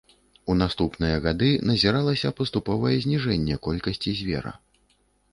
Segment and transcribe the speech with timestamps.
[0.51, 4.55] У наступныя гады назіралася паступовае зніжэнне колькасці звера.